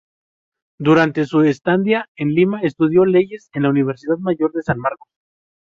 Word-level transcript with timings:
Durante 0.79 1.25
su 1.25 1.41
estadía 1.43 2.09
en 2.15 2.33
Lima, 2.33 2.61
estudió 2.63 3.05
Leyes 3.05 3.51
en 3.53 3.61
la 3.61 3.69
Universidad 3.69 4.17
Mayor 4.17 4.51
de 4.51 4.63
San 4.63 4.79
Marcos. 4.79 5.09